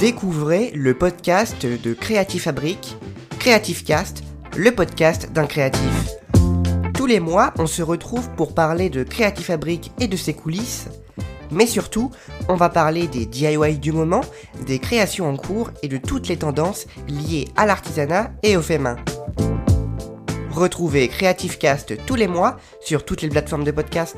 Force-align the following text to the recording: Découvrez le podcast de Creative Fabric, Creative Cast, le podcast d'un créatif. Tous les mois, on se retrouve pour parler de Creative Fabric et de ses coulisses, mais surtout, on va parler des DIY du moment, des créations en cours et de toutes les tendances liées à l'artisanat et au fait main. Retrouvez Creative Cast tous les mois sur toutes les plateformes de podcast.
Découvrez 0.00 0.70
le 0.74 0.94
podcast 0.94 1.66
de 1.66 1.92
Creative 1.92 2.40
Fabric, 2.40 2.96
Creative 3.38 3.84
Cast, 3.84 4.22
le 4.56 4.70
podcast 4.70 5.30
d'un 5.30 5.44
créatif. 5.44 6.16
Tous 6.94 7.04
les 7.04 7.20
mois, 7.20 7.52
on 7.58 7.66
se 7.66 7.82
retrouve 7.82 8.30
pour 8.30 8.54
parler 8.54 8.88
de 8.88 9.02
Creative 9.02 9.44
Fabric 9.44 9.92
et 10.00 10.08
de 10.08 10.16
ses 10.16 10.32
coulisses, 10.32 10.88
mais 11.50 11.66
surtout, 11.66 12.10
on 12.48 12.54
va 12.54 12.70
parler 12.70 13.08
des 13.08 13.26
DIY 13.26 13.76
du 13.76 13.92
moment, 13.92 14.22
des 14.66 14.78
créations 14.78 15.28
en 15.28 15.36
cours 15.36 15.70
et 15.82 15.88
de 15.88 15.98
toutes 15.98 16.28
les 16.28 16.38
tendances 16.38 16.86
liées 17.06 17.48
à 17.54 17.66
l'artisanat 17.66 18.30
et 18.42 18.56
au 18.56 18.62
fait 18.62 18.78
main. 18.78 18.96
Retrouvez 20.50 21.08
Creative 21.08 21.58
Cast 21.58 22.06
tous 22.06 22.14
les 22.14 22.26
mois 22.26 22.56
sur 22.80 23.04
toutes 23.04 23.20
les 23.20 23.28
plateformes 23.28 23.64
de 23.64 23.70
podcast. 23.70 24.16